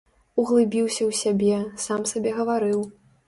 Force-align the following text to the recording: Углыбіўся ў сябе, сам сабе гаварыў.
Углыбіўся 0.43 1.03
ў 1.09 1.19
сябе, 1.21 1.59
сам 1.85 2.09
сабе 2.13 2.35
гаварыў. 2.41 2.81